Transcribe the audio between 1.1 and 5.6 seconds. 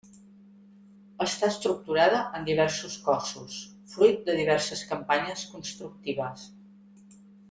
Està estructurada en diversos cossos, fruit de diverses campanyes